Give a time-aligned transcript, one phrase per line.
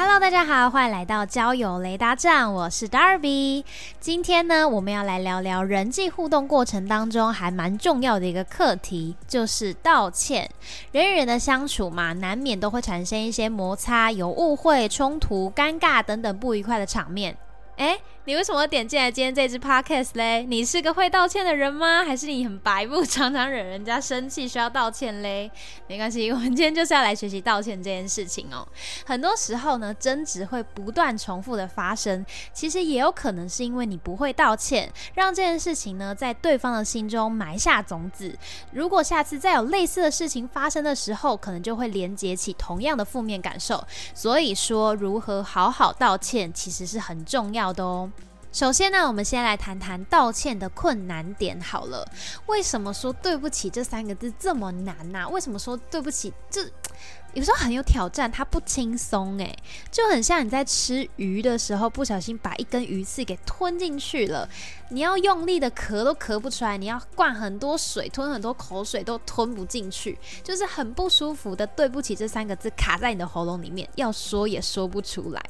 [0.00, 3.64] Hello，大家好，欢迎来到交友雷达站，我是 Darby。
[3.98, 10.48] 今天呢，我们要来聊聊人际互动过程当中还蛮重要的一个课题，就是道歉。
[10.92, 17.36] 人与人的相处嘛，难免都会产生一些摩擦、有误会、冲突、尴尬等等不愉快的场面。
[17.76, 20.44] 哎，你为什么点进来今天这支 podcast 嘞？
[20.44, 22.04] 你是个会道歉的人吗？
[22.04, 25.50] 还是你很白目，常常惹人家生气，需要道歉嘞？
[25.86, 28.68] 没关系，我们今天就是要来学习道歉这件事情哦。
[29.06, 38.36] 很多时候呢，争执会不断重复的发生，其实也有可能是因为你不会道歉，让这件事情呢在对方的心中埋下种子。
[38.72, 43.82] 如果下次再有类似的事情发生的时候，可能就会连接起同样的负面感受。
[44.12, 48.12] 所以说，如何好好道歉，其实是很重要的哦。
[48.58, 52.04] 首先呢，我们先来谈谈道歉的困难点好了。
[52.46, 56.68] 为什么说对不起这三个字这么难呐、为什么说对不起这
[57.38, 59.56] 有时候很有挑战，它不轻松诶，
[59.92, 64.48] 就很像你在吃鱼的时候不小心把一根鱼刺给吞进去了，
[64.90, 71.64] 你要用力的咳都咳不出来，你要灌很多水，吞很多口水都吞不进去，就是很不舒服的。
[71.64, 75.40] 对不起这三个字卡在你的喉咙里面，要说也说不出来。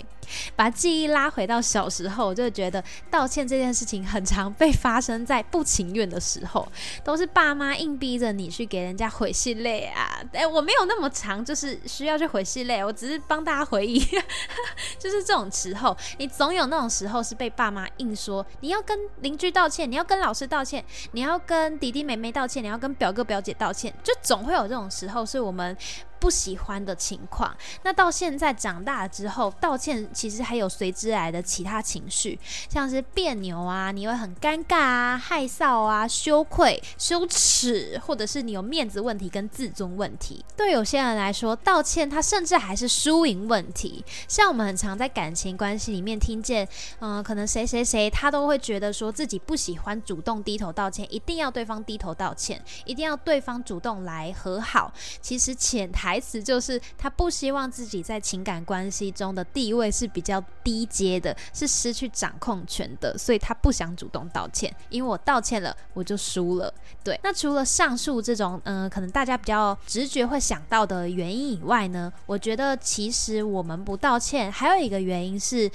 [0.54, 6.70] 把记忆拉回到小时候，我就觉得道歉这件事情很常被发生在不情愿的时候，
[7.02, 10.22] 都是爸妈硬逼着你去给人家回信类啊。
[10.34, 13.98] 哎，我没有那么长，就是需要去回系列，我只是帮大家回忆，
[14.98, 25.76] 就是这种时候，你总有那种时候是被爸妈硬说你要跟邻居道歉，你要跟老师道歉，你要跟弟弟妹妹道歉，你要跟表哥表姐道歉，就总会有这种时候是我们。
[26.20, 32.38] 不喜欢的情况，那到现在长大之后，道歉其实还有随之来的其他情绪，
[32.68, 40.44] 像是别扭啊，你会很尴尬啊、害臊啊、羞愧、羞耻，或者是你有面子问题跟自尊问题。
[40.56, 44.04] 对有些人来说，道歉他甚至还是输赢问题。
[44.26, 46.66] 像我们很常在感情关系里面听见，
[47.00, 54.92] 嗯、可能谁谁谁他都会觉得说自己不喜欢主动低头道歉，一定要对方低头道歉，一定要对方主动来和好。
[55.20, 66.72] 其实潜台台词就是他不希望自己在情感关系中的地位是比较低阶的，是失去掌控权的，所以他不想主动道歉，因为我道歉了我就输了。
[67.04, 75.70] 对，那除了上述这种嗯、可能大家比较直觉会想到的原因以外呢，我觉得其实我们不道歉还有一个原因是。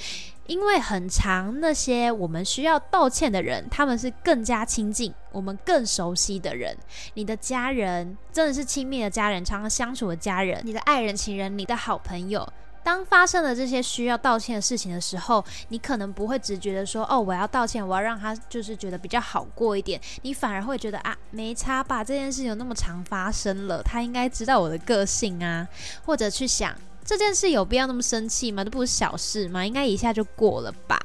[0.48, 6.78] 因为很长，那些我们需要道歉的人，他们是更加亲近、我们更熟悉的人。
[7.14, 12.48] 你的家人真的是亲密的家人，常常相处的家人，你的爱人、情人，你的好朋友。
[12.84, 22.04] 当发生了这些需要道歉的事情的时候，你可能不会直觉的说：“哦，我要道歉，我要让他就是觉得比较好过一点。”你反而会觉得啊，没差吧？
[22.04, 25.66] 这件事有那么常发生了，他应该知道我的个性啊，
[26.06, 28.64] 或者去想这件事有必要那么生气吗？
[28.64, 29.66] 这不是小事吗？
[29.66, 31.00] 应该一下就过了吧。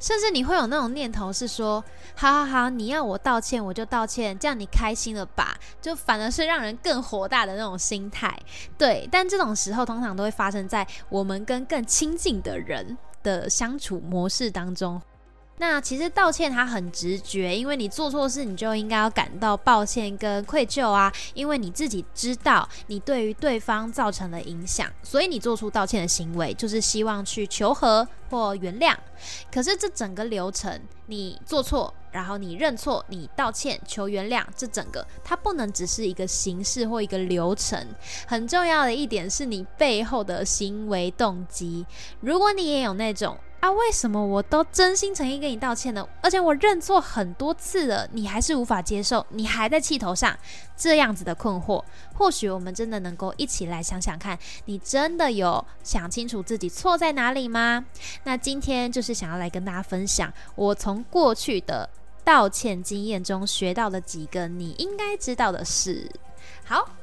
[0.00, 1.82] 甚至你会有那种念头是说，
[2.14, 5.58] 好好好，你要我道歉我就道歉，这样你开心了吧？
[5.82, 8.38] 就反而是让人更火大的那种心态。
[8.76, 15.02] 对，但这种时候通常都会发生在我们跟更亲近的人的相处模式当中。
[15.58, 28.94] 那其实道歉它很直觉，因为你做错事，你就应该要感到抱歉跟愧疚啊，因为你自己知道你对于对方造成了影响，所以你做出道歉的行为，就是希望去求和或原谅。
[29.50, 37.84] 可是这整个流程，你做错，然后你认错，你道歉求原谅，这整个它不能只是一个形式或一个流程。
[38.28, 41.84] 很重要的一点是你背后的行为动机。
[42.20, 46.06] 如果你也有那种啊，为什么我都真心诚意跟你道歉呢？
[46.22, 50.38] 而且我认错很多次了，你还是无法接受，你还在气头上，
[50.76, 51.82] 这样子的困惑，
[52.14, 57.84] 或许我们真的能够一起来想想看，你真的有想清楚自己错在哪里吗？
[58.22, 61.90] 那今天就是想要来跟大家分享，我从过去的
[62.22, 66.08] 道歉经验中学到的几个你应该知道的事。
[66.64, 66.97] 好。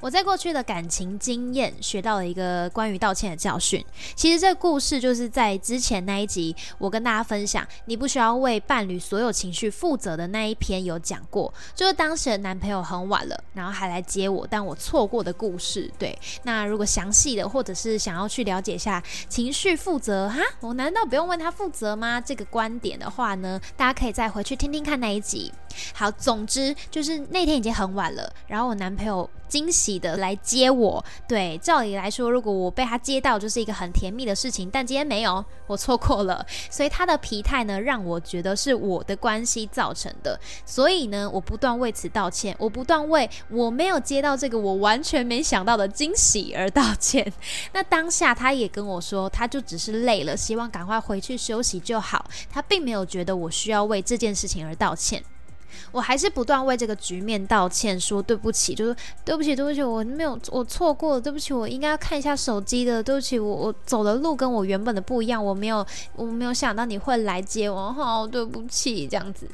[0.00, 3.84] 我在过去的感情经验学到了一个关于道歉的教训。
[4.14, 15.90] 其实这个故事就是在之前那一集，我跟大家分享你不需要为伴侣所有情绪负责的那一篇有讲过，就是当时的男朋友很晚了，然后还来接我，但我错过的故事。
[15.98, 22.20] 对，那如果详细的或者是想要去了解一下情绪负责哈，我难道不用为他负责吗？
[22.20, 25.52] 这个观点的话呢，大家可以再回去听听看那一集。
[25.94, 31.04] 好，总之就是那天已经很晚了，然后我男朋友惊喜的来接我。
[31.26, 34.68] 对，照理来说，如果我被他接到，就是一个很甜蜜的事情。
[34.70, 36.44] 但今天没有，我错过了。
[36.70, 40.38] 所以他的疲态呢，让我觉得是我的关系造成的。
[40.66, 47.32] 所以呢，我不断为此道歉，我不断为我没有接到这个我完全没想到的惊喜而道歉。
[47.72, 52.24] 那当下他也跟我说，他就只是累了，希望赶快回去休息就好。
[52.50, 55.22] 他并没有觉得我需要为这件事情而道歉。
[55.90, 58.94] 我还是不断为这个局面道歉，说对不起，就是
[59.24, 65.84] 对不起，对不起，我没有，我错过了，对不起，我应该要看一下手机的，对不起，我我走的路跟我原本的不一样，我没有，
[66.14, 69.48] 我没有想到你会来接我，好，对不起，这样子，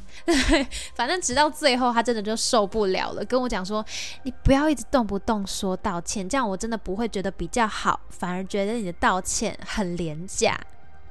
[0.94, 3.84] 反正直到最后，他真的就受不了了，跟我讲说，
[4.22, 10.58] 你不要一直动不动说道歉，这样我真的不会觉得比较好，反而觉得你的道歉很廉价，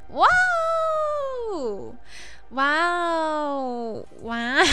[0.09, 0.25] 哇
[1.53, 1.93] 哦！
[2.53, 4.63] 哇哦，哇！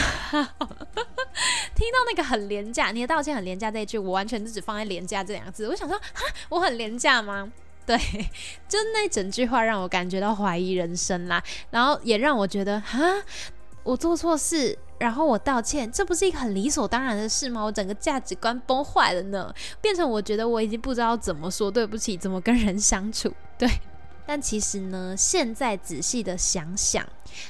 [1.75, 5.67] 听到那个很廉价，你的道歉很廉价这一句，我完全就只放在廉价这两个字。
[5.67, 7.51] 我想说，哈，我很廉价吗？
[7.87, 7.97] 对，
[8.69, 12.99] 就那整句话让我感觉到怀疑人生啦，然后也让我觉得，哈，
[13.83, 17.63] 我做错事，然后我道歉，这不是一个很理所当然的事吗？
[17.63, 23.33] 我整个价值观崩坏了呢，变成我觉得我已经不知道怎么说对不起，怎么跟人相处。
[23.59, 23.69] 对，
[24.31, 27.05] 但其实呢，现在仔细的想想。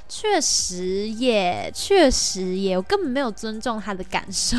[0.08, 4.56] 确实也，确实也，我根本没有尊重他的感受。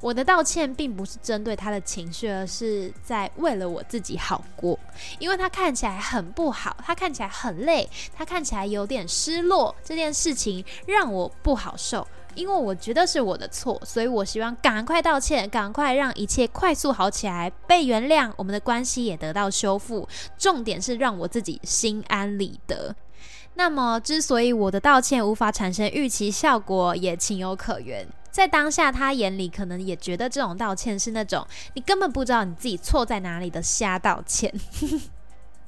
[0.00, 4.76] 我的道歉并不是针对他的情绪，而是在为了我自己好过。
[5.20, 9.72] 因为他看起来很不好，他看起来很累，他看起来有点失落。
[9.84, 12.04] 这件事情让我不好受，
[12.34, 20.08] 因为我觉得是我的错，所以我希望赶快道歉，赶快让一切快速好起来，被原谅，我们的关系也得到修复。
[20.38, 22.94] 重点是让我自己心安理得。
[23.54, 28.06] 那么，之所以我的道歉无法产生预期效果，也情有可原。
[28.30, 31.44] 在当下，他眼里可能也觉得这种道歉是那种
[31.74, 34.54] 你根本不知道你自己错在哪里的瞎道歉。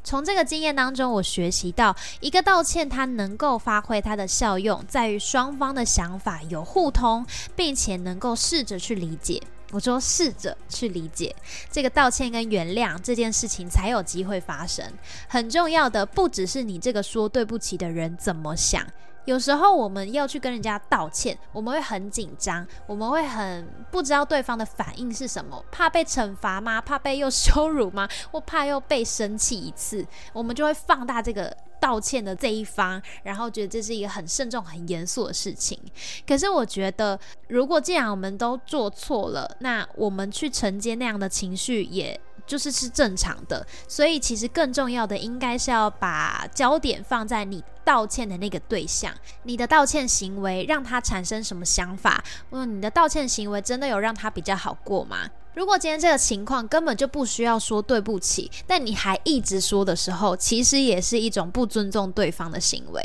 [0.05, 9.41] 从这个经验当中，我学习到一个道歉，它能够发挥它的效用，在于双方的想法有互通，并且能够试着去理解。
[9.71, 11.35] 我说试着去理解
[11.71, 14.85] 这个道歉跟原谅这件事情，才有机会发生。
[15.29, 18.87] 很重要的不只是你这个说对不起的人怎么想。
[19.25, 26.81] 有时候我们要去跟人家道歉，我们会很紧张，我们会很不知道对方的反应是什么，怕被惩罚吗？
[26.81, 28.09] 怕被又羞辱吗？
[28.31, 35.79] 或怕又被生气一次，我们就会放大这个道歉的这一方，然后觉得这是一个很慎重、很严肃的事情。
[36.27, 42.19] 可是我觉得，如果既然我们都做错了，那我们去承接那样的情绪，也
[42.53, 43.67] 就是是正常的。
[43.89, 47.65] 所以其实更重要的，应该是要把焦点放在你。
[47.85, 49.13] 道歉的那个对象，
[49.43, 52.23] 你的道歉行为让他产生什么想法？
[52.53, 55.29] 嗯你的道歉行为真的有让他比较好过吗？
[55.55, 63.05] 如果今天这个情况根本就不需要说对不起，但你还一直说的时候，其实也是一种不尊重对方的行为。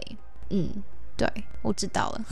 [0.52, 0.84] 嗯，
[1.18, 1.28] 对，
[1.64, 2.26] 我知道了。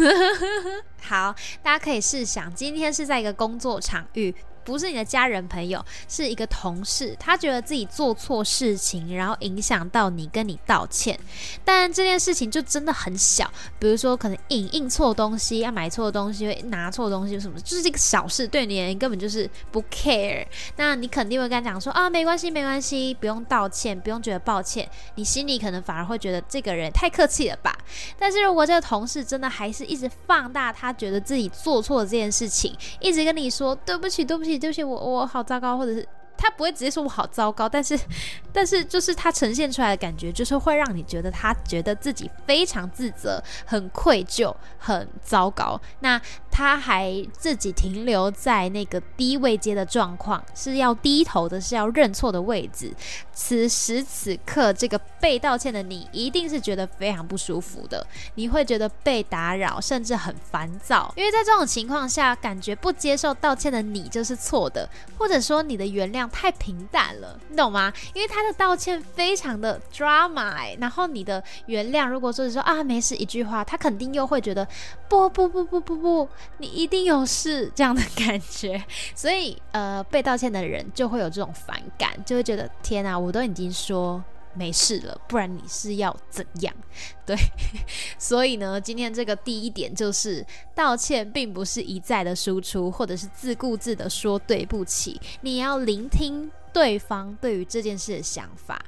[1.02, 1.34] 好，
[1.64, 4.36] 大家可以试想，今天是在一个工作场域。
[4.66, 7.16] 不是你的家人朋友，是一个同事。
[7.18, 11.18] 他觉得自己做错事情，然后影响到你，跟你道歉。
[11.64, 20.46] 但这件事情就真的很小，比如说可能印印错东西，要买错东西，拿错东西什么，就是这个小事，对你根本就是不 care。
[20.78, 24.90] 那你肯定会跟他讲说啊，没关系，没关系，不用道歉，不用觉得抱歉。
[25.14, 27.78] 你心里可能反而会觉得这个人太客气了吧？
[28.18, 34.55] 但是如果这个同事真的还是一直放大他觉得自己做错这件事情，一直跟你说对不起，对不起。
[34.58, 36.08] 对不起，我我好糟糕，或者是
[36.38, 37.98] 他不会直接说我好糟糕，但是
[38.52, 45.80] 但是就是他呈现出来的感觉，就是会让你觉得他觉得自己非常自责、很愧疚、很糟糕。
[46.00, 46.22] 那
[46.56, 52.94] 他还自己停留在那个低位阶的状况，是要低头的，是要认错的位置。
[53.34, 58.08] 此时此刻，这个被道歉的你，一定是觉得非常不舒服的。
[58.36, 67.92] 你会觉得被打扰，甚至很烦躁，因为在这种情况下，感觉不接受道歉的你就是错的，或者说你的原谅太平淡了，你懂吗？
[68.14, 74.66] 因为他的道歉非常的 drama，然后你的原谅，如果说是说啊没事一句话，他肯定又会觉得
[75.10, 78.84] 不不不不不不，你一定有事这样的感觉，
[79.16, 83.18] 所以呃，被道歉的人就会有这种反感，就会觉得天啊！
[83.18, 84.24] 我都已经说
[84.54, 86.74] 没事了，不然你是要怎样？
[87.26, 87.36] 对，
[88.18, 98.82] 所以呢，今天这个第一点就是道歉，并不是一再的输出，或者是自顾自的说对不起，你要聆听对方对于这件事的想法。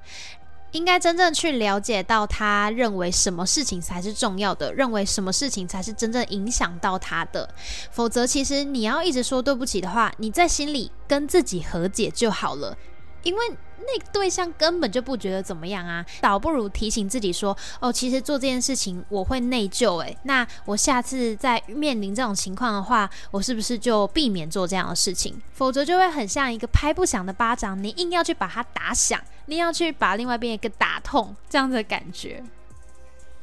[0.71, 7.49] 应该真正去了解到他认为什么事情才是重要的，认为什么事情才是真正影响到他的。
[7.91, 12.77] 否则，其实你要一直说对不起的话，你在心里跟自己和解就好了，
[13.23, 13.57] 因为。
[13.89, 25.41] 那对象根本就不觉得怎么样啊，倒不如提醒自己说：“哦，其实做这件事情我会内疚，诶，那我下次再面临这种情况的话，我是不是就避免做这样的事情？
[25.53, 32.43] 否则就会很像一个拍不响的巴掌，你硬要去把它打响，你要去把另外一边一个打痛，这样的感觉。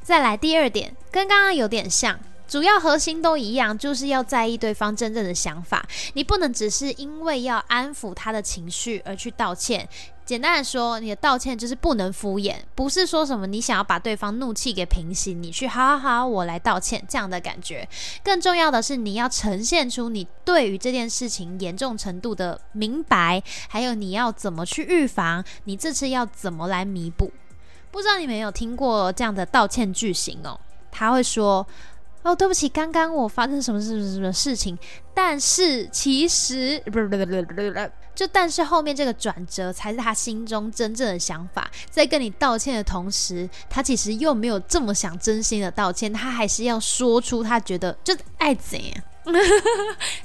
[0.01, 5.85] 再来第二点，跟刚刚有点像。”主要核心都一样，就是要在意对方真正的想法。
[6.13, 9.87] 你不能只是因为要安抚他的情绪而去道歉。
[10.25, 17.87] 简单的说，你的道歉就是不能敷衍，不是说什么你想要把对方怒气给平息，你去好好好，我来道歉这样的感觉。
[18.23, 27.31] 更重要的是，你要呈现出你对于这件事情严重程度的明白，还有你要怎么去预防，你这次要怎么来弥补。
[27.91, 30.59] 不知道你们有听过这样的道歉句型哦？
[30.91, 31.65] 他会说。
[32.25, 34.75] 哦，对不起，刚刚我发生什么什么什么事情？
[35.13, 41.69] 但是其实不不不不不，就但是后面这个转折才是他心中真正的想法。
[41.87, 49.03] 在跟你道歉的同时，他其实又没有这么想真心的道歉，他还是要说出他觉得就爱怎样。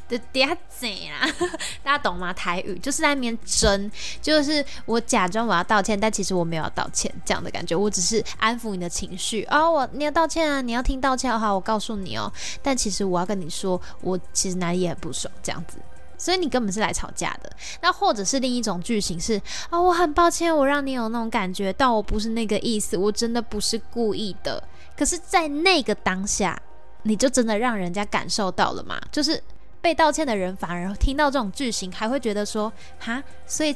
[0.09, 1.27] 的嗲嘴啊，
[1.83, 2.33] 大家懂吗？
[2.33, 3.91] 台语就是在那边争，
[4.21, 9.69] 就是我假装我要道歉，但其实我没有要道歉这样的感觉，我只是安抚你的情绪啊。
[9.69, 12.33] 我你要道歉啊，你要听道歉的话，我告诉你哦。
[12.63, 15.79] 但其实我要跟你说，我其实哪里也很不爽这样子，
[16.19, 17.51] 所以你根本是来吵架的。
[17.81, 19.41] 那或者是另一种剧情是
[19.71, 24.63] 啊，我很抱歉，我让你有那种感觉，但我不是那个意思，我真的不是故意的。
[24.97, 26.61] 可是，在那个当下。
[27.03, 29.01] 你就真的让人家感受到了吗？
[29.11, 29.43] 就是
[29.81, 33.75] 被道歉的人反而听到这种句型，还会觉得说，哈，所以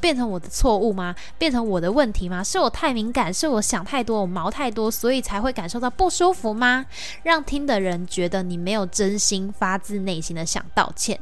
[0.00, 1.14] 变成我的错误吗？
[1.36, 2.42] 变成我的问题吗？
[2.42, 6.86] 是我太敏感，是我想太多，我毛太多，所以才会感受到不舒服吗？
[7.22, 11.20] 让听的人觉得你没有真心发自内心的想道歉。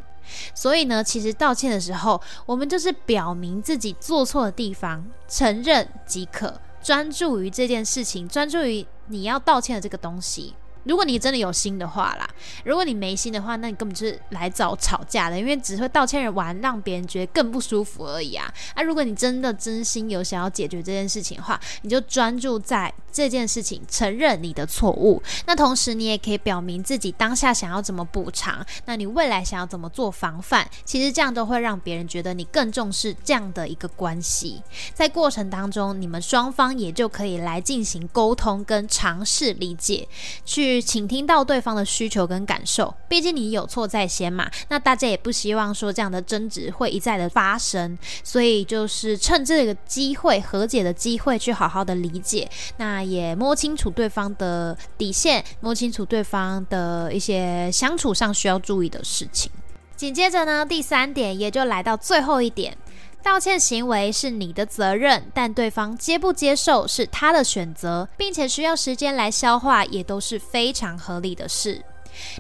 [0.55, 10.55] 所以呢，其实道歉的时候，我们就是表明自己做错的地方，承认即可，专注于这件事情，专注于你要道歉的这个东西。
[10.89, 12.27] 如果你真的有心的话啦，
[12.65, 18.51] 如果你没心的话，那你根本就是来找吵架的，因为只会道歉人玩，让别人觉得更不舒服而已啊。
[18.75, 25.23] 那如果你真的真心有想要解决这件事情的话，你就专注在这件事情，承认你的错误。
[25.45, 34.63] 那同时你也可以表明自己当下想要怎么补偿，那你未来想要怎么做防范，其实这样都会让别人觉得你更重视这样的一个关系。
[34.95, 40.09] 在过程当中，你们双方也就可以来进行沟通跟尝试理解，
[40.47, 40.78] 去。
[40.81, 44.51] 倾听到对方的需求跟感受，毕竟你有错在先嘛。
[44.69, 59.51] 那大家也不希望说这样的争执会一再的发生，所以就是趁这个机会和解的机会，去好好的理解，那也摸清楚对方的底线，摸清楚对方的一些相处上需要注意的事情。
[59.97, 62.77] 紧接着呢，第三点也就来到最后一点。
[63.23, 71.85] 道歉行为是你的责任，但对方接不接受是他的选择，并且需要时间来消化，也都是非常合理的事。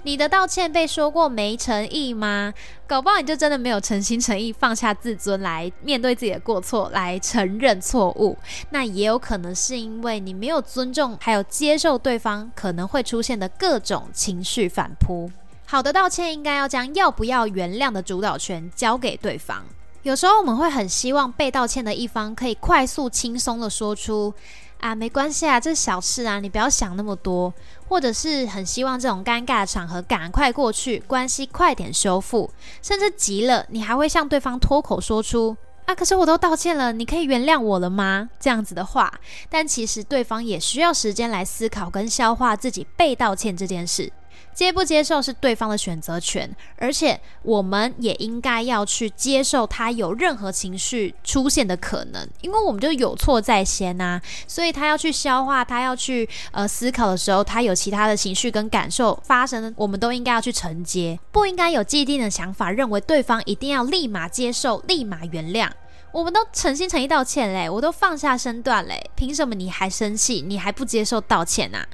[0.02, 2.52] 你的道歉被说过没诚意吗？
[2.86, 8.36] 搞不好你就真的没有诚心诚意放下自尊来面对自己的过错，来承认错误。
[8.70, 15.30] 那也有可能是因为你没有尊重，还有接受对方可能会出现的各种情绪反扑。
[15.66, 19.64] 好的道歉应该要将要不要原谅的主导权交给对方。
[20.02, 24.32] 有时候我们会很希望被道歉的一方可以快速轻松的说出
[24.80, 27.52] 啊，没关系啊，这是小事啊，你不要想那么多，
[27.88, 32.48] 或者是很希望这种尴尬的场合赶快过去，关系快点修复，
[32.80, 38.30] 甚至急了，你还会向对方脱口说出啊，可是我都道歉了，你可以原谅我了吗？
[38.38, 39.12] 这样子的话，
[39.50, 44.12] 但其实对方也需要时间来思考跟消化自己被道歉这件事。
[44.58, 65.70] 接不接受是对方的选择权，而且我们也应该要去接受他有任何情绪出现的可能，因为我们就有错在先呐，所以他要去消化，他要去呃思考的时候，他有其他的情绪跟感受发生，我们都应该要去承接，不应该有既定的想法，认为对方一定要立马接受、立马原谅。
[66.10, 70.42] 我们都诚心诚意道歉嘞，我都放下身段嘞，凭什么你还生气？
[70.46, 71.86] 你还不接受道歉啊？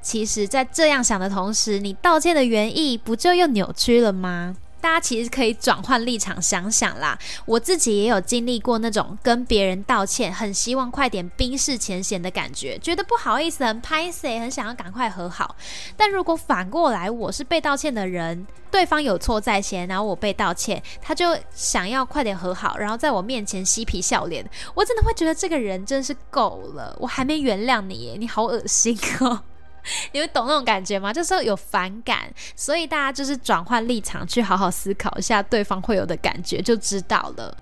[0.00, 4.56] 其实，在这样想的同时，你道歉的原意不就又扭曲了吗？
[4.80, 7.18] 大家其实可以转换立场想想啦。
[7.46, 15.56] 我自己也有经历过那种跟别人道歉，很希望快点冰释前嫌的感觉，觉得不好意思，很拍 C，很想要赶快和好。
[15.96, 29.42] 但如果反过来，我是被道歉的人，对方有错在先，然后我被道歉，他就想要快点和好，然后在我面前嬉皮笑脸，我真的会觉得这个人真是够了，我还没原谅你耶，你好恶心哦。
[30.12, 31.12] 你们懂那种感觉吗？
[31.12, 37.56] 就是有反感，所以大家就是转换立场，去好好思考一下对方会有的感觉，就知道了。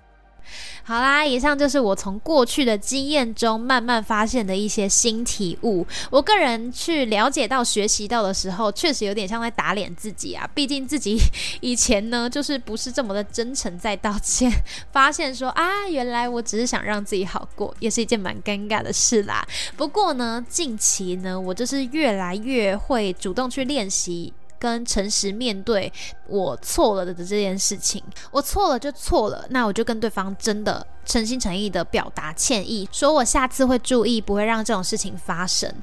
[0.83, 5.85] 好啦，以上就是我从过去的经验中慢慢发现的一些新体悟。
[6.09, 10.49] 我个人去了解到、学习到的时候，确实有点像在打脸自己啊。
[10.53, 11.19] 毕竟自己
[11.59, 14.51] 以前呢，就是不是这么的真诚在道歉。
[14.91, 19.45] 发现说啊，原来我只是想让自己好过，也是一件蛮尴尬的事啦。
[19.75, 24.33] 不过呢，近期呢，我就是越来越会主动去练习。
[24.59, 25.91] 跟诚实面对
[26.27, 35.73] 我错了的这件事情，我错了就错了，那我就跟对方真的诚心诚意的表达歉意，说我下次会注意，不会让这种事情发生。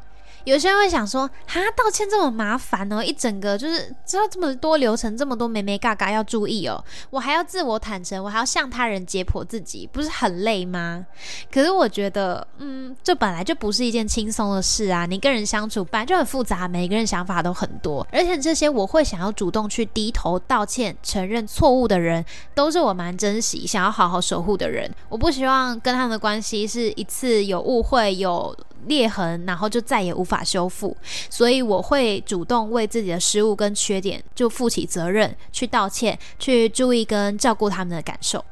[0.44, 11.06] 有些人会想说，哈，道歉这么麻烦哦，一整个就是知道这么多流程，这么多眉眉嘎嘎要注意哦，我还要自我坦诚，我还要向他人解剖自己，不是很累吗？
[11.50, 15.06] 可是我觉得，嗯，这本来就不是一件轻松的事啊。
[15.06, 22.24] 你跟人相处本来就很复杂，每个人想法都很多，而且这些我会想要主动去低头道歉、承认错误的人，
[22.54, 24.90] 都是我蛮珍惜、想要好好守护的人。
[25.08, 28.54] 我不希望跟他们的关系是一次有误会有。
[28.86, 30.96] 裂痕，然后就再也无法法修复，
[31.30, 38.44] 所以我会主动为自己的失误跟缺点就负起责任，去道歉，去注意跟照顾他们的感受。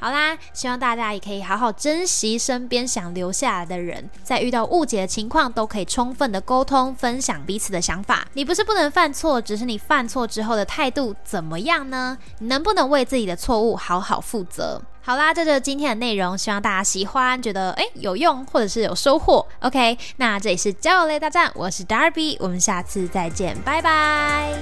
[0.00, 8.26] 好啦，希望大家也可以好好珍惜身边想留下来的人，在遇到误解的情况，都可以充分的沟通，分享彼此的想法。
[8.32, 12.18] 你不是不能犯错，只是你犯错之后的态度怎么样呢？
[12.40, 14.82] 你能不能为自己的错误好好负责？
[15.02, 19.46] 好啦，这就是今天的内容，希望大家喜欢，觉得诶有用，或者是有收获。
[19.60, 24.52] OK，那这里是交友类大战，我是 Darby，我们下次再见，拜拜。